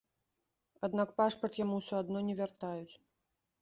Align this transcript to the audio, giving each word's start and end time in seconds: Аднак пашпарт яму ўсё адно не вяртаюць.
Аднак 0.87 1.13
пашпарт 1.21 1.53
яму 1.63 1.79
ўсё 1.83 1.95
адно 2.05 2.27
не 2.31 2.35
вяртаюць. 2.45 2.95